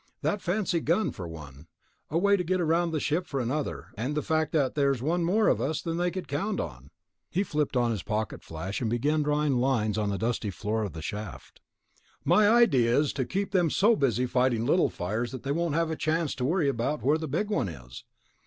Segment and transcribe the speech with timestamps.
[0.23, 1.67] That fancy gun, for one.
[2.09, 3.89] A way to get around the ship, for another...
[3.95, 6.89] and the fact that there's one more of us than they count on."
[7.29, 11.03] He flipped on his pocket flash, began drawing lines on the dusty floor of the
[11.03, 11.61] shaft.
[12.25, 15.91] "My idea is to keep them so busy fighting little fires that they won't have
[15.91, 18.03] a chance to worry about where the big one is."